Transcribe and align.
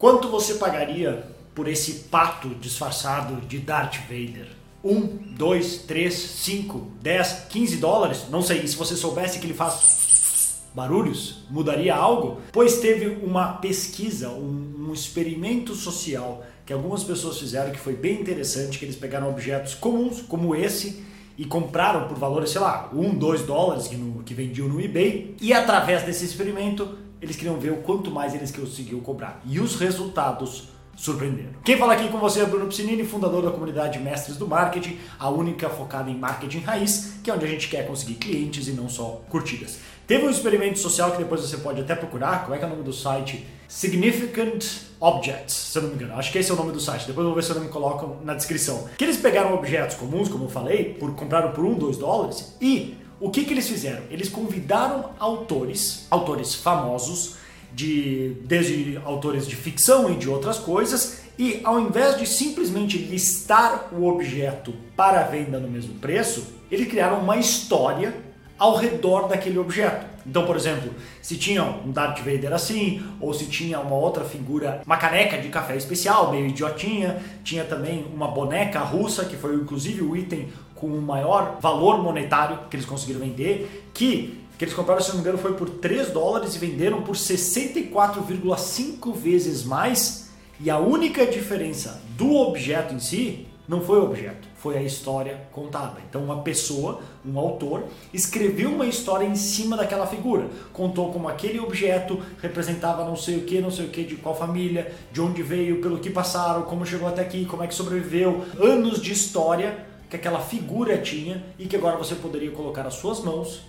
Quanto 0.00 0.28
você 0.28 0.54
pagaria 0.54 1.26
por 1.54 1.68
esse 1.68 2.06
pato 2.10 2.48
disfarçado 2.54 3.38
de 3.46 3.58
Darth 3.58 3.96
Vader? 4.08 4.48
1, 4.82 5.34
2, 5.36 5.76
3, 5.82 6.14
5, 6.14 6.86
10, 7.02 7.32
15 7.50 7.76
dólares? 7.76 8.24
Não 8.30 8.40
sei. 8.40 8.62
E 8.62 8.68
se 8.68 8.76
você 8.76 8.96
soubesse 8.96 9.38
que 9.38 9.46
ele 9.46 9.52
faz 9.52 10.62
barulhos, 10.74 11.44
mudaria 11.50 11.94
algo? 11.94 12.40
Pois 12.50 12.78
teve 12.78 13.08
uma 13.22 13.58
pesquisa, 13.58 14.30
um, 14.30 14.86
um 14.88 14.92
experimento 14.94 15.74
social 15.74 16.46
que 16.64 16.72
algumas 16.72 17.04
pessoas 17.04 17.38
fizeram 17.38 17.70
que 17.70 17.78
foi 17.78 17.92
bem 17.92 18.22
interessante, 18.22 18.78
que 18.78 18.86
eles 18.86 18.96
pegaram 18.96 19.28
objetos 19.28 19.74
comuns, 19.74 20.22
como 20.22 20.56
esse, 20.56 21.04
e 21.36 21.44
compraram 21.44 22.08
por 22.08 22.16
valores, 22.16 22.48
sei 22.48 22.62
lá, 22.62 22.88
1, 22.94 23.18
2 23.18 23.42
dólares 23.42 23.86
que, 23.86 23.96
no, 23.96 24.22
que 24.22 24.32
vendiam 24.32 24.66
no 24.66 24.80
eBay, 24.80 25.36
e 25.42 25.52
através 25.52 26.04
desse 26.04 26.24
experimento 26.24 26.88
eles 27.20 27.36
queriam 27.36 27.58
ver 27.58 27.72
o 27.72 27.78
quanto 27.78 28.10
mais 28.10 28.34
eles 28.34 28.50
conseguiam 28.50 29.00
cobrar. 29.00 29.40
E 29.44 29.60
os 29.60 29.76
resultados 29.76 30.68
surpreenderam. 30.96 31.50
Quem 31.64 31.78
fala 31.78 31.94
aqui 31.94 32.08
com 32.08 32.18
você 32.18 32.40
é 32.40 32.44
Bruno 32.44 32.66
Piscinini, 32.66 33.04
fundador 33.04 33.42
da 33.42 33.50
comunidade 33.50 33.98
Mestres 33.98 34.36
do 34.36 34.46
Marketing, 34.46 34.98
a 35.18 35.30
única 35.30 35.68
focada 35.70 36.10
em 36.10 36.16
marketing 36.16 36.60
raiz, 36.60 37.14
que 37.24 37.30
é 37.30 37.34
onde 37.34 37.44
a 37.44 37.48
gente 37.48 37.68
quer 37.68 37.86
conseguir 37.86 38.14
clientes 38.14 38.68
e 38.68 38.72
não 38.72 38.88
só 38.88 39.22
curtidas. 39.30 39.78
Teve 40.06 40.26
um 40.26 40.30
experimento 40.30 40.78
social 40.78 41.12
que 41.12 41.18
depois 41.18 41.40
você 41.40 41.56
pode 41.58 41.80
até 41.80 41.94
procurar, 41.94 42.42
como 42.42 42.54
é 42.54 42.58
que 42.58 42.64
é 42.64 42.66
o 42.66 42.70
nome 42.70 42.82
do 42.82 42.92
site? 42.92 43.46
Significant 43.66 44.64
Objects, 45.00 45.54
se 45.54 45.78
eu 45.78 45.82
não 45.82 45.90
me 45.90 45.94
engano. 45.94 46.14
Acho 46.14 46.32
que 46.32 46.38
esse 46.38 46.50
é 46.50 46.54
o 46.54 46.56
nome 46.56 46.72
do 46.72 46.80
site. 46.80 47.06
Depois 47.06 47.24
eu 47.24 47.32
vou 47.32 47.34
ver 47.34 47.42
se 47.42 47.50
eu 47.50 47.56
não 47.56 47.62
me 47.62 47.68
coloco 47.70 48.22
na 48.24 48.34
descrição. 48.34 48.88
Que 48.98 49.04
eles 49.04 49.16
pegaram 49.16 49.54
objetos 49.54 49.96
comuns, 49.96 50.28
como 50.28 50.44
eu 50.44 50.48
falei, 50.48 50.94
por, 50.94 51.14
compraram 51.14 51.52
por 51.52 51.64
1, 51.64 51.78
2 51.78 51.96
dólares 51.96 52.56
e 52.60 52.96
o 53.20 53.30
que, 53.30 53.44
que 53.44 53.52
eles 53.52 53.68
fizeram? 53.68 54.02
Eles 54.10 54.28
convidaram 54.28 55.10
autores, 55.18 56.06
autores 56.10 56.54
famosos, 56.54 57.36
de, 57.72 58.36
desde 58.44 59.00
autores 59.04 59.46
de 59.46 59.54
ficção 59.54 60.10
e 60.10 60.16
de 60.16 60.28
outras 60.28 60.58
coisas, 60.58 61.20
e 61.38 61.60
ao 61.62 61.78
invés 61.78 62.18
de 62.18 62.26
simplesmente 62.26 62.98
listar 62.98 63.88
o 63.92 64.06
objeto 64.06 64.74
para 64.96 65.22
venda 65.22 65.58
no 65.58 65.68
mesmo 65.68 65.94
preço, 65.94 66.46
eles 66.70 66.88
criaram 66.88 67.20
uma 67.20 67.36
história 67.36 68.14
ao 68.58 68.76
redor 68.76 69.28
daquele 69.28 69.58
objeto. 69.58 70.04
Então, 70.26 70.44
por 70.44 70.54
exemplo, 70.54 70.92
se 71.22 71.36
tinha 71.36 71.64
um 71.64 71.90
Darth 71.90 72.18
Vader 72.18 72.52
assim, 72.52 73.02
ou 73.18 73.32
se 73.32 73.46
tinha 73.46 73.80
uma 73.80 73.96
outra 73.96 74.22
figura, 74.22 74.82
uma 74.84 74.98
caneca 74.98 75.38
de 75.38 75.48
café 75.48 75.76
especial, 75.76 76.30
meio 76.30 76.46
idiotinha, 76.46 77.22
tinha 77.42 77.64
também 77.64 78.04
uma 78.12 78.28
boneca 78.28 78.80
russa, 78.80 79.24
que 79.24 79.36
foi 79.36 79.54
inclusive 79.54 80.02
o 80.02 80.14
item 80.14 80.48
com 80.80 80.86
o 80.86 81.02
maior 81.02 81.58
valor 81.60 82.02
monetário 82.02 82.58
que 82.70 82.76
eles 82.76 82.86
conseguiram 82.86 83.20
vender, 83.20 83.90
que 83.92 84.40
que 84.60 84.64
eles 84.64 84.74
compraram, 84.74 85.00
se 85.00 85.08
não 85.08 85.14
me 85.16 85.22
engano, 85.22 85.38
foi 85.38 85.54
por 85.54 85.70
3 85.70 86.10
dólares 86.10 86.54
e 86.54 86.58
venderam 86.58 87.00
por 87.00 87.16
64,5 87.16 89.14
vezes 89.14 89.64
mais. 89.64 90.28
E 90.60 90.68
a 90.68 90.78
única 90.78 91.24
diferença 91.24 92.02
do 92.14 92.36
objeto 92.36 92.92
em 92.92 92.98
si 92.98 93.46
não 93.66 93.80
foi 93.80 93.98
o 93.98 94.04
objeto, 94.04 94.46
foi 94.56 94.76
a 94.76 94.82
história 94.82 95.40
contada. 95.50 95.96
Então, 96.06 96.22
uma 96.22 96.42
pessoa, 96.42 97.00
um 97.24 97.38
autor, 97.38 97.84
escreveu 98.12 98.68
uma 98.68 98.84
história 98.84 99.24
em 99.24 99.34
cima 99.34 99.78
daquela 99.78 100.06
figura. 100.06 100.48
Contou 100.74 101.10
como 101.10 101.26
aquele 101.26 101.58
objeto 101.58 102.20
representava 102.42 103.02
não 103.02 103.16
sei 103.16 103.38
o 103.38 103.44
que, 103.46 103.62
não 103.62 103.70
sei 103.70 103.86
o 103.86 103.88
que, 103.88 104.04
de 104.04 104.16
qual 104.16 104.36
família, 104.36 104.92
de 105.10 105.22
onde 105.22 105.42
veio, 105.42 105.80
pelo 105.80 106.00
que 106.00 106.10
passaram, 106.10 106.64
como 106.64 106.84
chegou 106.84 107.08
até 107.08 107.22
aqui, 107.22 107.46
como 107.46 107.62
é 107.62 107.66
que 107.66 107.74
sobreviveu. 107.74 108.44
Anos 108.60 109.00
de 109.00 109.10
história 109.12 109.86
que 110.10 110.16
aquela 110.16 110.40
figura 110.40 110.98
tinha 110.98 111.42
e 111.56 111.66
que 111.66 111.76
agora 111.76 111.96
você 111.96 112.16
poderia 112.16 112.50
colocar 112.50 112.84
as 112.86 112.94
suas 112.94 113.20
mãos 113.20 113.62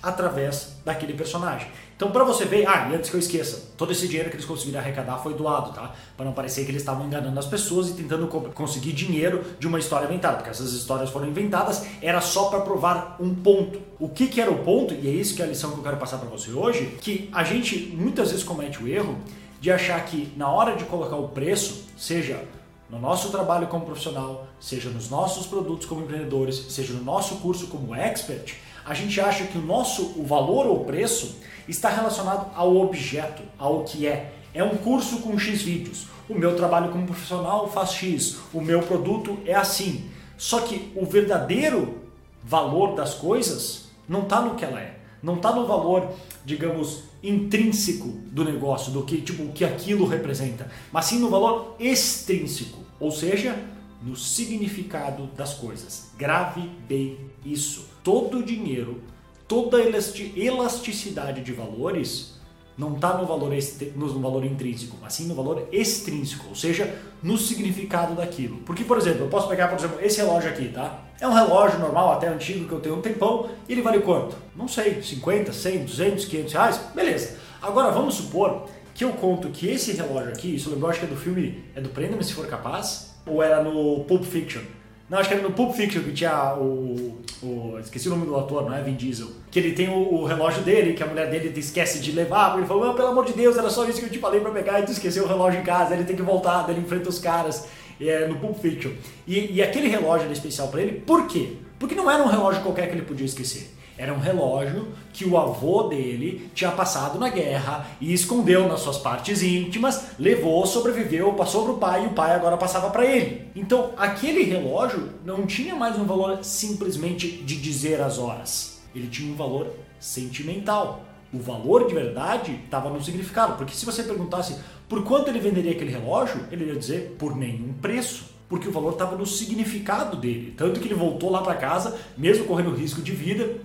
através 0.00 0.76
daquele 0.84 1.12
personagem. 1.12 1.68
Então, 1.96 2.12
para 2.12 2.22
você 2.22 2.44
ver, 2.44 2.64
ah, 2.68 2.88
e 2.88 2.94
antes 2.94 3.10
que 3.10 3.16
eu 3.16 3.20
esqueça, 3.20 3.72
todo 3.76 3.90
esse 3.90 4.06
dinheiro 4.06 4.30
que 4.30 4.36
eles 4.36 4.46
conseguiram 4.46 4.78
arrecadar 4.78 5.18
foi 5.18 5.34
doado, 5.34 5.72
tá? 5.72 5.92
Para 6.16 6.24
não 6.24 6.32
parecer 6.32 6.64
que 6.64 6.70
eles 6.70 6.82
estavam 6.82 7.04
enganando 7.04 7.36
as 7.36 7.46
pessoas 7.46 7.88
e 7.88 7.94
tentando 7.94 8.28
conseguir 8.28 8.92
dinheiro 8.92 9.44
de 9.58 9.66
uma 9.66 9.80
história 9.80 10.06
inventada, 10.06 10.36
porque 10.36 10.50
essas 10.50 10.72
histórias 10.72 11.10
foram 11.10 11.26
inventadas, 11.26 11.84
era 12.00 12.20
só 12.20 12.44
para 12.44 12.60
provar 12.60 13.16
um 13.18 13.34
ponto. 13.34 13.80
O 13.98 14.08
que, 14.08 14.28
que 14.28 14.40
era 14.40 14.52
o 14.52 14.58
ponto, 14.58 14.94
e 14.94 15.08
é 15.08 15.10
isso 15.10 15.34
que 15.34 15.42
é 15.42 15.44
a 15.44 15.48
lição 15.48 15.72
que 15.72 15.78
eu 15.78 15.82
quero 15.82 15.96
passar 15.96 16.18
para 16.18 16.28
você 16.28 16.52
hoje, 16.52 16.96
que 17.00 17.28
a 17.32 17.42
gente 17.42 17.92
muitas 17.92 18.30
vezes 18.30 18.44
comete 18.44 18.80
o 18.80 18.86
erro 18.86 19.18
de 19.60 19.72
achar 19.72 20.00
que 20.04 20.32
na 20.36 20.48
hora 20.48 20.76
de 20.76 20.84
colocar 20.84 21.16
o 21.16 21.30
preço, 21.30 21.86
seja 21.96 22.40
no 22.88 22.98
nosso 22.98 23.30
trabalho 23.30 23.66
como 23.66 23.84
profissional, 23.84 24.46
seja 24.58 24.88
nos 24.88 25.10
nossos 25.10 25.46
produtos 25.46 25.86
como 25.86 26.02
empreendedores, 26.02 26.56
seja 26.70 26.94
no 26.94 27.04
nosso 27.04 27.36
curso 27.36 27.66
como 27.66 27.94
expert, 27.94 28.54
a 28.84 28.94
gente 28.94 29.20
acha 29.20 29.44
que 29.44 29.58
o 29.58 29.62
nosso 29.62 30.14
o 30.16 30.24
valor 30.24 30.66
ou 30.66 30.84
preço 30.84 31.36
está 31.68 31.90
relacionado 31.90 32.50
ao 32.54 32.74
objeto, 32.76 33.42
ao 33.58 33.84
que 33.84 34.06
é. 34.06 34.32
É 34.54 34.64
um 34.64 34.76
curso 34.78 35.20
com 35.20 35.38
X 35.38 35.60
vídeos. 35.60 36.06
O 36.26 36.34
meu 36.34 36.56
trabalho 36.56 36.90
como 36.90 37.06
profissional 37.06 37.68
faz 37.68 37.92
X. 37.92 38.38
O 38.52 38.60
meu 38.62 38.80
produto 38.80 39.38
é 39.44 39.54
assim. 39.54 40.10
Só 40.38 40.60
que 40.60 40.90
o 40.96 41.04
verdadeiro 41.04 41.98
valor 42.42 42.94
das 42.94 43.12
coisas 43.12 43.88
não 44.08 44.22
está 44.22 44.40
no 44.40 44.54
que 44.54 44.64
ela 44.64 44.80
é. 44.80 44.98
Não 45.22 45.34
está 45.34 45.52
no 45.52 45.66
valor, 45.66 46.08
digamos, 46.44 47.04
intrínseco 47.22 48.08
do 48.30 48.44
negócio, 48.44 48.92
do 48.92 49.02
que 49.02 49.20
tipo 49.20 49.42
o 49.42 49.52
que 49.52 49.64
aquilo 49.64 50.06
representa, 50.06 50.70
mas 50.92 51.06
sim 51.06 51.18
no 51.18 51.28
valor 51.28 51.76
extrínseco, 51.78 52.78
ou 53.00 53.10
seja, 53.10 53.56
no 54.02 54.16
significado 54.16 55.26
das 55.36 55.54
coisas. 55.54 56.12
Grave 56.16 56.68
bem 56.88 57.18
isso. 57.44 57.86
Todo 58.04 58.42
dinheiro, 58.42 59.02
toda 59.46 59.78
elasticidade 59.80 61.42
de 61.42 61.52
valores 61.52 62.37
não 62.78 62.94
está 62.94 63.14
no 63.14 63.26
valor, 63.26 63.52
no 63.96 64.20
valor 64.20 64.44
intrínseco, 64.44 64.96
mas 65.02 65.12
sim 65.12 65.26
no 65.26 65.34
valor 65.34 65.68
extrínseco, 65.72 66.46
ou 66.48 66.54
seja, 66.54 66.94
no 67.20 67.36
significado 67.36 68.14
daquilo. 68.14 68.58
Porque, 68.58 68.84
por 68.84 68.96
exemplo, 68.96 69.24
eu 69.24 69.28
posso 69.28 69.48
pegar, 69.48 69.66
por 69.66 69.76
exemplo, 69.76 69.98
esse 70.00 70.18
relógio 70.18 70.48
aqui, 70.48 70.68
tá? 70.68 71.00
É 71.20 71.26
um 71.26 71.32
relógio 71.34 71.80
normal, 71.80 72.12
até 72.12 72.28
antigo, 72.28 72.68
que 72.68 72.72
eu 72.72 72.80
tenho 72.80 72.96
um 72.96 73.00
tempão, 73.02 73.50
e 73.68 73.72
ele 73.72 73.82
vale 73.82 73.98
quanto? 73.98 74.36
Não 74.54 74.68
sei, 74.68 75.02
50, 75.02 75.52
100, 75.52 75.84
200, 75.84 76.24
500 76.26 76.52
reais? 76.52 76.80
Beleza. 76.94 77.36
Agora, 77.60 77.90
vamos 77.90 78.14
supor 78.14 78.68
que 78.94 79.04
eu 79.04 79.10
conto 79.10 79.48
que 79.48 79.68
esse 79.68 79.92
relógio 79.92 80.28
aqui, 80.28 80.54
isso 80.54 80.68
eu 80.68 80.74
lembro, 80.74 80.88
acho 80.88 81.00
que 81.00 81.06
é 81.06 81.08
do 81.08 81.16
filme, 81.16 81.64
é 81.74 81.80
do 81.80 81.88
Prenda-me 81.88 82.22
Se 82.22 82.32
For 82.32 82.46
Capaz, 82.46 83.14
ou 83.26 83.42
era 83.42 83.60
no 83.60 84.04
Pulp 84.04 84.22
Fiction, 84.22 84.62
não, 85.08 85.18
acho 85.18 85.28
que 85.28 85.34
era 85.34 85.42
no 85.42 85.52
Pulp 85.52 85.74
Fiction 85.74 86.02
que 86.02 86.12
tinha 86.12 86.54
o, 86.54 87.18
o. 87.42 87.78
Esqueci 87.78 88.08
o 88.08 88.10
nome 88.10 88.26
do 88.26 88.36
ator, 88.36 88.64
não 88.64 88.74
é 88.74 88.82
Vin 88.82 88.94
Diesel. 88.94 89.28
Que 89.50 89.58
ele 89.58 89.72
tem 89.72 89.88
o, 89.88 90.14
o 90.14 90.24
relógio 90.26 90.62
dele, 90.62 90.92
que 90.92 91.02
a 91.02 91.06
mulher 91.06 91.30
dele 91.30 91.52
esquece 91.58 92.00
de 92.00 92.12
levar. 92.12 92.58
Ele 92.58 92.66
falou: 92.66 92.92
pelo 92.92 93.08
amor 93.08 93.24
de 93.24 93.32
Deus, 93.32 93.56
era 93.56 93.70
só 93.70 93.88
isso 93.88 94.00
que 94.00 94.06
eu 94.06 94.10
te 94.10 94.18
falei 94.18 94.40
pra 94.40 94.50
pegar 94.50 94.80
e 94.80 94.82
tu 94.82 94.92
esqueceu 94.92 95.24
o 95.24 95.26
relógio 95.26 95.60
em 95.60 95.64
casa. 95.64 95.94
Ele 95.94 96.04
tem 96.04 96.14
que 96.14 96.22
voltar, 96.22 96.62
daí 96.64 96.74
ele 96.74 96.84
enfrenta 96.84 97.08
os 97.08 97.18
caras 97.18 97.66
é, 97.98 98.26
no 98.26 98.36
Pulp 98.36 98.58
Fiction. 98.58 98.90
E, 99.26 99.54
e 99.54 99.62
aquele 99.62 99.88
relógio 99.88 100.24
era 100.24 100.32
especial 100.32 100.68
para 100.68 100.82
ele, 100.82 101.00
por 101.00 101.26
quê? 101.26 101.54
Porque 101.78 101.94
não 101.94 102.10
era 102.10 102.22
um 102.22 102.26
relógio 102.26 102.62
qualquer 102.62 102.88
que 102.88 102.94
ele 102.94 103.02
podia 103.02 103.24
esquecer. 103.24 103.77
Era 103.98 104.14
um 104.14 104.20
relógio 104.20 104.86
que 105.12 105.24
o 105.24 105.36
avô 105.36 105.82
dele 105.82 106.48
tinha 106.54 106.70
passado 106.70 107.18
na 107.18 107.28
guerra 107.28 107.84
e 108.00 108.14
escondeu 108.14 108.68
nas 108.68 108.78
suas 108.78 108.96
partes 108.96 109.42
íntimas, 109.42 110.12
levou, 110.16 110.64
sobreviveu, 110.64 111.32
passou 111.32 111.64
para 111.64 111.72
o 111.72 111.78
pai 111.78 112.04
e 112.04 112.06
o 112.06 112.12
pai 112.12 112.32
agora 112.32 112.56
passava 112.56 112.90
para 112.90 113.04
ele. 113.04 113.48
Então, 113.56 113.90
aquele 113.96 114.44
relógio 114.44 115.08
não 115.24 115.44
tinha 115.44 115.74
mais 115.74 115.98
um 115.98 116.04
valor 116.04 116.38
simplesmente 116.44 117.28
de 117.28 117.56
dizer 117.56 118.00
as 118.00 118.18
horas. 118.18 118.80
Ele 118.94 119.08
tinha 119.08 119.32
um 119.32 119.36
valor 119.36 119.74
sentimental. 119.98 121.02
O 121.34 121.38
valor 121.38 121.88
de 121.88 121.94
verdade 121.94 122.58
estava 122.64 122.88
no 122.88 123.02
significado, 123.02 123.56
porque 123.56 123.74
se 123.74 123.84
você 123.84 124.04
perguntasse 124.04 124.56
por 124.88 125.02
quanto 125.02 125.28
ele 125.28 125.40
venderia 125.40 125.72
aquele 125.72 125.90
relógio, 125.90 126.46
ele 126.52 126.66
ia 126.66 126.76
dizer 126.76 127.16
por 127.18 127.36
nenhum 127.36 127.74
preço 127.74 128.38
porque 128.48 128.66
o 128.66 128.72
valor 128.72 128.92
estava 128.92 129.14
no 129.16 129.26
significado 129.26 130.16
dele. 130.16 130.54
Tanto 130.56 130.80
que 130.80 130.88
ele 130.88 130.94
voltou 130.94 131.30
lá 131.30 131.42
para 131.42 131.54
casa, 131.54 131.98
mesmo 132.16 132.46
correndo 132.46 132.74
risco 132.74 133.02
de 133.02 133.12
vida, 133.12 133.58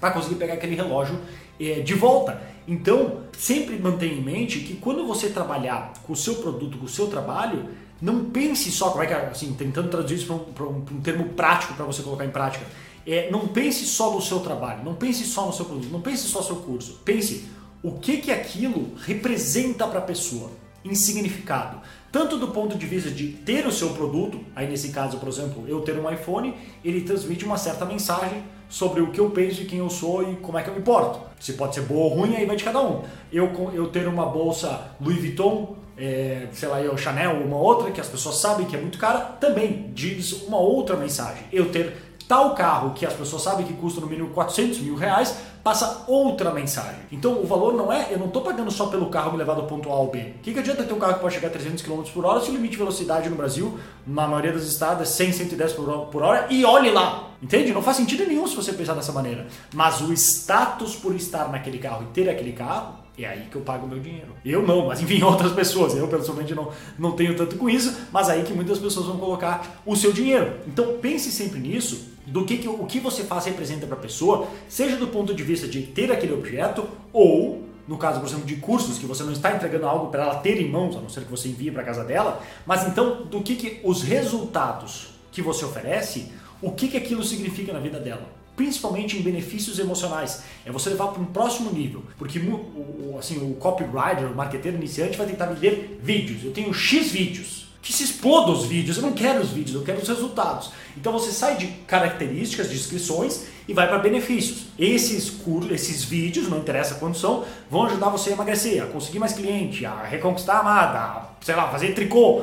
para 0.00 0.10
conseguir 0.10 0.36
pegar 0.36 0.54
aquele 0.54 0.74
relógio 0.74 1.18
é, 1.60 1.80
de 1.80 1.94
volta. 1.94 2.40
Então, 2.66 3.24
sempre 3.36 3.78
mantenha 3.78 4.14
em 4.14 4.22
mente 4.22 4.60
que 4.60 4.76
quando 4.76 5.06
você 5.06 5.28
trabalhar 5.28 5.92
com 6.06 6.12
o 6.12 6.16
seu 6.16 6.36
produto, 6.36 6.78
com 6.78 6.86
o 6.86 6.88
seu 6.88 7.08
trabalho, 7.08 7.68
não 8.00 8.30
pense 8.30 8.70
só, 8.70 8.90
como 8.90 9.02
é 9.02 9.06
que 9.06 9.12
é, 9.12 9.26
assim, 9.26 9.52
tentando 9.52 9.88
traduzir 9.88 10.16
isso 10.16 10.26
para 10.54 10.64
um, 10.64 10.68
um, 10.68 10.76
um, 10.78 11.00
termo 11.00 11.24
prático 11.30 11.74
para 11.74 11.84
você 11.84 12.02
colocar 12.02 12.24
em 12.24 12.30
prática. 12.30 12.64
É, 13.06 13.30
não 13.30 13.48
pense 13.48 13.84
só 13.86 14.12
no 14.12 14.20
seu 14.20 14.40
trabalho, 14.40 14.84
não 14.84 14.94
pense 14.94 15.24
só 15.24 15.46
no 15.46 15.52
seu 15.52 15.64
produto, 15.64 15.90
não 15.90 16.00
pense 16.00 16.26
só 16.28 16.40
no 16.40 16.46
seu 16.46 16.56
curso. 16.56 17.00
Pense 17.04 17.44
o 17.82 17.92
que, 17.92 18.18
que 18.18 18.30
aquilo 18.30 18.94
representa 19.04 19.86
para 19.86 19.98
a 19.98 20.02
pessoa 20.02 20.50
em 20.84 20.94
significado. 20.94 21.80
Tanto 22.10 22.38
do 22.38 22.48
ponto 22.48 22.76
de 22.76 22.86
vista 22.86 23.10
de 23.10 23.28
ter 23.28 23.66
o 23.66 23.72
seu 23.72 23.90
produto, 23.90 24.40
aí 24.56 24.68
nesse 24.68 24.88
caso, 24.88 25.18
por 25.18 25.28
exemplo, 25.28 25.64
eu 25.68 25.80
ter 25.80 25.98
um 25.98 26.10
iPhone, 26.10 26.54
ele 26.84 27.02
transmite 27.02 27.44
uma 27.44 27.56
certa 27.56 27.84
mensagem 27.84 28.42
sobre 28.70 29.02
o 29.02 29.10
que 29.10 29.20
eu 29.20 29.28
penso 29.28 29.60
e 29.60 29.66
quem 29.66 29.80
eu 29.80 29.90
sou 29.90 30.22
e 30.22 30.36
como 30.36 30.56
é 30.56 30.62
que 30.62 30.70
eu 30.70 30.74
me 30.74 30.80
porto. 30.80 31.20
Se 31.38 31.52
pode 31.54 31.74
ser 31.74 31.82
boa 31.82 32.04
ou 32.04 32.20
ruim, 32.20 32.36
aí 32.36 32.46
vai 32.46 32.56
de 32.56 32.64
cada 32.64 32.80
um. 32.80 33.02
Eu, 33.30 33.50
eu 33.74 33.88
ter 33.88 34.06
uma 34.06 34.24
bolsa 34.24 34.92
Louis 35.00 35.18
Vuitton, 35.18 35.76
é, 35.98 36.46
sei 36.52 36.68
lá, 36.68 36.80
eu 36.80 36.96
Chanel 36.96 37.36
ou 37.40 37.44
uma 37.44 37.58
outra 37.58 37.90
que 37.90 38.00
as 38.00 38.08
pessoas 38.08 38.36
sabem 38.36 38.64
que 38.64 38.74
é 38.74 38.80
muito 38.80 38.96
cara, 38.96 39.18
também 39.18 39.90
diz 39.92 40.44
uma 40.44 40.58
outra 40.58 40.96
mensagem. 40.96 41.42
Eu 41.52 41.70
ter 41.70 41.94
tal 42.28 42.54
carro 42.54 42.94
que 42.94 43.04
as 43.04 43.12
pessoas 43.12 43.42
sabem 43.42 43.66
que 43.66 43.72
custa 43.74 44.00
no 44.00 44.06
mínimo 44.06 44.30
400 44.30 44.78
mil 44.78 44.94
reais 44.94 45.36
passa 45.62 46.04
outra 46.06 46.50
mensagem. 46.52 47.00
Então 47.10 47.40
o 47.40 47.46
valor 47.46 47.74
não 47.74 47.92
é, 47.92 48.08
eu 48.10 48.18
não 48.18 48.26
estou 48.26 48.42
pagando 48.42 48.70
só 48.70 48.86
pelo 48.86 49.06
carro 49.06 49.32
me 49.32 49.38
levar 49.38 49.54
do 49.54 49.64
ponto 49.64 49.88
A 49.90 49.92
ao 49.92 50.08
B. 50.08 50.18
O 50.18 50.38
que, 50.42 50.52
que 50.52 50.58
adianta 50.58 50.84
ter 50.84 50.92
um 50.92 50.98
carro 50.98 51.14
que 51.14 51.20
pode 51.20 51.34
chegar 51.34 51.48
a 51.48 51.50
300 51.50 51.82
km 51.82 52.02
por 52.12 52.24
hora 52.24 52.40
se 52.40 52.50
o 52.50 52.52
limite 52.52 52.72
de 52.72 52.78
velocidade 52.78 53.28
no 53.28 53.36
Brasil, 53.36 53.78
na 54.06 54.26
maioria 54.26 54.52
dos 54.52 54.66
estados, 54.66 55.02
é 55.02 55.06
100, 55.06 55.32
110 55.32 55.72
por 55.72 56.22
hora 56.22 56.46
e 56.50 56.64
olhe 56.64 56.90
lá. 56.90 57.30
Entende? 57.42 57.72
Não 57.72 57.82
faz 57.82 57.96
sentido 57.96 58.26
nenhum 58.26 58.46
se 58.46 58.54
você 58.54 58.72
pensar 58.72 58.94
dessa 58.94 59.12
maneira. 59.12 59.46
Mas 59.74 60.00
o 60.00 60.12
status 60.12 60.94
por 60.96 61.14
estar 61.14 61.50
naquele 61.50 61.78
carro 61.78 62.02
e 62.02 62.12
ter 62.12 62.28
aquele 62.28 62.52
carro 62.52 63.00
é 63.18 63.26
aí 63.26 63.46
que 63.50 63.56
eu 63.56 63.62
pago 63.62 63.86
o 63.86 63.88
meu 63.88 63.98
dinheiro. 63.98 64.34
Eu 64.44 64.62
não, 64.62 64.86
mas 64.86 65.00
enfim, 65.00 65.20
outras 65.24 65.52
pessoas. 65.52 65.94
Eu, 65.94 66.08
pessoalmente, 66.08 66.54
não, 66.54 66.70
não 66.98 67.12
tenho 67.12 67.36
tanto 67.36 67.56
com 67.56 67.68
isso, 67.68 67.94
mas 68.12 68.28
aí 68.28 68.42
que 68.42 68.52
muitas 68.52 68.78
pessoas 68.78 69.06
vão 69.06 69.18
colocar 69.18 69.82
o 69.84 69.96
seu 69.96 70.12
dinheiro. 70.12 70.54
Então, 70.66 70.98
pense 71.00 71.30
sempre 71.30 71.58
nisso, 71.58 72.10
do 72.30 72.44
que, 72.44 72.58
que 72.58 72.68
o 72.68 72.86
que 72.86 73.00
você 73.00 73.24
faz 73.24 73.44
representa 73.44 73.86
para 73.86 73.96
a 73.96 74.00
pessoa, 74.00 74.48
seja 74.68 74.96
do 74.96 75.08
ponto 75.08 75.34
de 75.34 75.42
vista 75.42 75.68
de 75.68 75.82
ter 75.82 76.10
aquele 76.10 76.32
objeto 76.32 76.88
ou 77.12 77.68
no 77.88 77.98
caso, 77.98 78.20
por 78.20 78.28
exemplo, 78.28 78.46
de 78.46 78.56
cursos, 78.56 78.98
que 78.98 79.06
você 79.06 79.24
não 79.24 79.32
está 79.32 79.52
entregando 79.52 79.84
algo 79.84 80.12
para 80.12 80.22
ela 80.22 80.36
ter 80.36 80.60
em 80.60 80.68
mãos, 80.68 80.96
a 80.96 81.00
não 81.00 81.08
ser 81.08 81.24
que 81.24 81.30
você 81.30 81.48
envie 81.48 81.72
para 81.72 81.82
casa 81.82 82.04
dela, 82.04 82.40
mas 82.64 82.86
então 82.86 83.24
do 83.24 83.42
que, 83.42 83.56
que 83.56 83.80
os 83.82 84.02
resultados 84.02 85.08
que 85.32 85.42
você 85.42 85.64
oferece, 85.64 86.30
o 86.62 86.70
que, 86.70 86.86
que 86.86 86.96
aquilo 86.96 87.24
significa 87.24 87.72
na 87.72 87.80
vida 87.80 87.98
dela 87.98 88.40
principalmente 88.60 89.16
em 89.16 89.22
benefícios 89.22 89.78
emocionais. 89.78 90.42
É 90.66 90.70
você 90.70 90.90
levar 90.90 91.08
para 91.08 91.22
um 91.22 91.24
próximo 91.24 91.72
nível, 91.72 92.04
porque 92.18 92.38
o, 92.38 93.16
assim, 93.18 93.38
o 93.38 93.54
copywriter, 93.54 94.30
o 94.30 94.36
marketeiro 94.36 94.76
iniciante 94.76 95.16
vai 95.16 95.26
tentar 95.26 95.46
vender 95.46 95.98
vídeos. 96.02 96.44
Eu 96.44 96.52
tenho 96.52 96.74
X 96.74 97.10
vídeos. 97.10 97.59
Que 97.82 97.92
se 97.92 98.04
exploda 98.04 98.50
os 98.50 98.66
vídeos, 98.66 98.98
eu 98.98 99.02
não 99.02 99.12
quero 99.12 99.40
os 99.40 99.50
vídeos, 99.50 99.74
eu 99.74 99.82
quero 99.82 100.00
os 100.00 100.08
resultados. 100.08 100.70
Então 100.96 101.12
você 101.12 101.32
sai 101.32 101.56
de 101.56 101.66
características, 101.86 102.68
de 102.68 102.76
inscrições 102.76 103.46
e 103.66 103.72
vai 103.72 103.88
para 103.88 103.98
benefícios. 103.98 104.66
Esses 104.78 105.30
cursos, 105.30 105.70
esses 105.70 106.04
vídeos, 106.04 106.48
não 106.48 106.58
interessa 106.58 106.96
quantos 106.96 107.20
são, 107.20 107.44
vão 107.70 107.86
ajudar 107.86 108.10
você 108.10 108.30
a 108.30 108.32
emagrecer, 108.32 108.82
a 108.82 108.86
conseguir 108.86 109.18
mais 109.18 109.32
cliente, 109.32 109.86
a 109.86 110.02
reconquistar 110.02 110.56
a 110.56 110.60
amada, 110.60 110.98
a, 110.98 111.30
sei 111.40 111.54
lá, 111.54 111.68
fazer 111.70 111.94
tricô, 111.94 112.42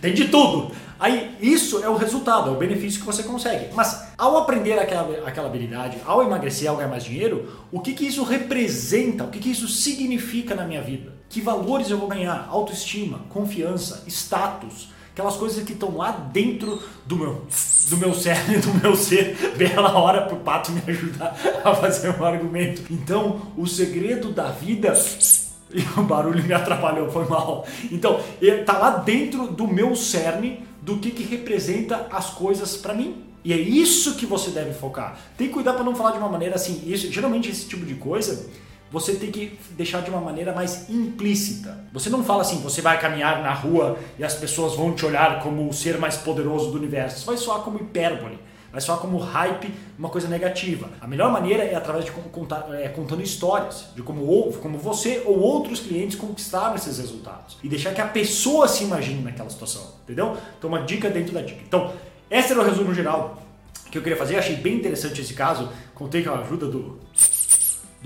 tem 0.00 0.14
de 0.14 0.28
tudo. 0.28 0.72
Aí 0.98 1.36
isso 1.40 1.82
é 1.84 1.88
o 1.88 1.96
resultado, 1.96 2.48
é 2.48 2.52
o 2.52 2.56
benefício 2.56 3.00
que 3.00 3.06
você 3.06 3.22
consegue. 3.22 3.74
Mas 3.74 4.08
ao 4.16 4.38
aprender 4.38 4.78
aquela, 4.78 5.28
aquela 5.28 5.48
habilidade, 5.48 5.98
ao 6.06 6.22
emagrecer, 6.22 6.70
ao 6.70 6.76
ganhar 6.76 6.88
mais 6.88 7.04
dinheiro, 7.04 7.66
o 7.70 7.80
que, 7.80 7.92
que 7.92 8.06
isso 8.06 8.22
representa, 8.24 9.24
o 9.24 9.28
que, 9.28 9.38
que 9.38 9.50
isso 9.50 9.68
significa 9.68 10.54
na 10.54 10.64
minha 10.64 10.80
vida? 10.80 11.15
Que 11.28 11.40
valores 11.40 11.90
eu 11.90 11.98
vou 11.98 12.08
ganhar? 12.08 12.48
Autoestima, 12.50 13.20
confiança, 13.28 14.04
status, 14.06 14.88
aquelas 15.12 15.36
coisas 15.36 15.64
que 15.64 15.72
estão 15.72 15.96
lá 15.96 16.10
dentro 16.10 16.80
do 17.04 17.16
meu, 17.16 17.46
do 17.88 17.96
meu 17.96 18.14
cérebro, 18.14 18.60
do 18.70 18.74
meu 18.74 18.96
ser. 18.96 19.54
Bela 19.56 19.98
hora 19.98 20.22
para 20.22 20.36
o 20.36 20.40
pato 20.40 20.72
me 20.72 20.82
ajudar 20.86 21.36
a 21.64 21.74
fazer 21.74 22.10
um 22.10 22.24
argumento. 22.24 22.82
Então, 22.90 23.52
o 23.56 23.66
segredo 23.66 24.30
da 24.30 24.50
vida 24.50 24.92
e 25.72 25.80
o 25.98 26.02
barulho 26.02 26.44
me 26.44 26.52
atrapalhou, 26.52 27.10
foi 27.10 27.26
mal. 27.26 27.66
Então, 27.90 28.20
está 28.40 28.78
lá 28.78 28.90
dentro 28.98 29.48
do 29.48 29.66
meu 29.66 29.96
cerne 29.96 30.64
do 30.82 30.98
que, 30.98 31.10
que 31.10 31.24
representa 31.24 32.06
as 32.10 32.30
coisas 32.30 32.76
para 32.76 32.94
mim. 32.94 33.24
E 33.44 33.52
é 33.52 33.56
isso 33.56 34.16
que 34.16 34.26
você 34.26 34.50
deve 34.50 34.72
focar. 34.72 35.18
Tem 35.36 35.48
que 35.48 35.54
cuidar 35.54 35.74
para 35.74 35.84
não 35.84 35.94
falar 35.94 36.12
de 36.12 36.18
uma 36.18 36.28
maneira 36.28 36.56
assim. 36.56 36.82
Isso, 36.86 37.10
geralmente 37.10 37.50
esse 37.50 37.66
tipo 37.66 37.84
de 37.84 37.94
coisa 37.94 38.46
você 38.90 39.14
tem 39.14 39.30
que 39.30 39.58
deixar 39.70 40.00
de 40.00 40.10
uma 40.10 40.20
maneira 40.20 40.52
mais 40.52 40.88
implícita. 40.88 41.78
Você 41.92 42.08
não 42.08 42.22
fala 42.22 42.42
assim, 42.42 42.60
você 42.60 42.80
vai 42.80 43.00
caminhar 43.00 43.42
na 43.42 43.52
rua 43.52 43.98
e 44.18 44.24
as 44.24 44.34
pessoas 44.34 44.74
vão 44.74 44.94
te 44.94 45.04
olhar 45.04 45.40
como 45.42 45.68
o 45.68 45.72
ser 45.72 45.98
mais 45.98 46.16
poderoso 46.16 46.70
do 46.70 46.78
universo. 46.78 47.16
Isso 47.16 47.26
vai 47.26 47.36
soar 47.36 47.60
como 47.60 47.78
hipérbole 47.78 48.38
vai 48.76 48.80
soar 48.82 48.98
como 48.98 49.16
hype, 49.16 49.72
uma 49.98 50.10
coisa 50.10 50.28
negativa. 50.28 50.90
A 51.00 51.06
melhor 51.06 51.32
maneira 51.32 51.64
é 51.64 51.74
através 51.74 52.04
de 52.04 52.10
contar, 52.10 52.68
é, 52.74 52.86
contando 52.88 53.22
histórias 53.22 53.86
de 53.94 54.02
como, 54.02 54.26
ou, 54.26 54.52
como 54.52 54.76
você 54.76 55.22
ou 55.24 55.38
outros 55.38 55.80
clientes 55.80 56.18
conquistaram 56.18 56.74
esses 56.74 56.98
resultados 56.98 57.56
e 57.64 57.70
deixar 57.70 57.94
que 57.94 58.02
a 58.02 58.06
pessoa 58.06 58.68
se 58.68 58.84
imagine 58.84 59.22
naquela 59.22 59.48
situação, 59.48 59.94
entendeu? 60.04 60.36
Então, 60.58 60.68
uma 60.68 60.82
dica 60.82 61.08
dentro 61.08 61.32
da 61.32 61.40
dica. 61.40 61.62
Então, 61.66 61.90
esse 62.30 62.52
era 62.52 62.60
o 62.60 62.64
resumo 62.64 62.92
geral 62.92 63.42
que 63.90 63.96
eu 63.96 64.02
queria 64.02 64.18
fazer. 64.18 64.36
achei 64.36 64.56
bem 64.56 64.74
interessante 64.74 65.22
esse 65.22 65.32
caso. 65.32 65.70
Contei 65.94 66.22
com 66.22 66.30
a 66.30 66.40
ajuda 66.40 66.66
do 66.66 66.98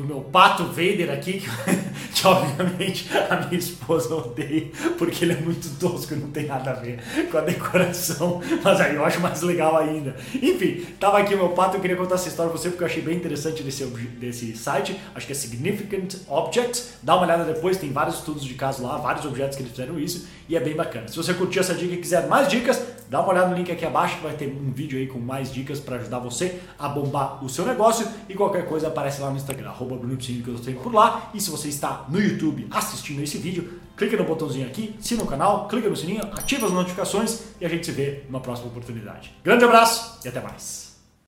do 0.01 0.07
meu 0.07 0.21
pato 0.23 0.65
Vader 0.65 1.11
aqui, 1.11 1.43
que, 2.15 2.27
obviamente 2.27 3.09
a 3.29 3.37
minha 3.37 3.59
esposa 3.59 4.15
odeia, 4.15 4.69
porque 4.97 5.25
ele 5.25 5.35
é 5.35 5.37
muito 5.37 5.69
tosco, 5.79 6.15
não 6.17 6.31
tem 6.31 6.47
nada 6.47 6.71
a 6.71 6.75
ver 6.75 6.99
com 7.31 7.37
a 7.37 7.43
decoração, 7.43 8.41
mas 8.65 8.81
aí 8.81 8.95
eu 8.95 9.05
acho 9.05 9.21
mais 9.21 9.43
legal 9.43 9.77
ainda. 9.77 10.17
Enfim, 10.35 10.87
tava 10.99 11.19
aqui 11.19 11.35
o 11.35 11.39
meu 11.39 11.51
pato, 11.51 11.77
eu 11.77 11.81
queria 11.81 11.97
contar 11.97 12.15
essa 12.15 12.29
história 12.29 12.51
pra 12.51 12.59
você 12.59 12.71
porque 12.71 12.83
eu 12.83 12.87
achei 12.87 13.03
bem 13.03 13.17
interessante 13.17 13.63
desse, 13.63 13.85
desse 13.85 14.57
site, 14.57 14.99
acho 15.15 15.27
que 15.27 15.33
é 15.33 15.35
Significant 15.35 16.17
Objects, 16.27 16.95
dá 17.03 17.15
uma 17.15 17.25
olhada 17.25 17.45
depois, 17.45 17.77
tem 17.77 17.93
vários 17.93 18.17
estudos 18.17 18.45
de 18.45 18.55
caso 18.55 18.83
lá, 18.83 18.97
vários 18.97 19.27
objetos 19.27 19.57
que 19.57 19.63
eles 19.63 19.73
fizeram 19.73 19.99
isso, 19.99 20.27
e 20.49 20.57
é 20.57 20.61
bem 20.61 20.75
bacana. 20.75 21.09
Se 21.09 21.17
você 21.17 21.35
curtiu 21.35 21.61
essa 21.61 21.75
dica 21.75 21.95
e 21.95 21.99
quiser 21.99 22.27
mais 22.27 22.49
dicas, 22.49 22.81
dá 23.11 23.21
uma 23.21 23.31
olhada 23.31 23.49
no 23.49 23.57
link 23.57 23.71
aqui 23.71 23.85
abaixo, 23.85 24.17
que 24.17 24.23
vai 24.23 24.35
ter 24.35 24.47
um 24.47 24.71
vídeo 24.71 24.99
aí 24.99 25.09
com 25.09 25.19
mais 25.19 25.53
dicas 25.53 25.81
para 25.81 25.97
ajudar 25.97 26.21
você 26.21 26.61
a 26.79 26.89
bombar 26.89 27.45
o 27.45 27.49
seu 27.49 27.67
negócio, 27.67 28.07
e 28.29 28.35
qualquer 28.35 28.67
coisa 28.67 28.87
aparece 28.87 29.21
lá 29.21 29.29
no 29.31 29.37
Instagram, 29.37 29.69
arroba 29.69 29.99
que 30.17 30.45
eu 30.47 30.59
tenho 30.61 30.79
por 30.79 30.95
lá. 30.95 31.31
E 31.35 31.41
se 31.41 31.51
você 31.51 31.69
está 31.69 32.07
no 32.09 32.21
YouTube 32.21 32.69
assistindo 32.71 33.21
esse 33.23 33.37
vídeo, 33.37 33.81
clica 33.97 34.17
no 34.17 34.25
botãozinho 34.25 34.67
aqui, 34.67 34.95
assina 34.99 35.25
o 35.25 35.27
canal, 35.27 35.67
clica 35.67 35.89
no 35.89 35.97
sininho, 35.97 36.23
ativa 36.23 36.67
as 36.67 36.73
notificações 36.73 37.43
e 37.61 37.67
a 37.67 37.69
gente 37.69 37.85
se 37.85 37.93
vê 37.93 38.23
numa 38.29 38.41
próxima 38.41 38.69
oportunidade. 38.69 39.35
Grande 39.43 39.65
abraço 39.65 40.21
e 40.25 40.29
até 40.29 40.41
mais! 40.41 40.90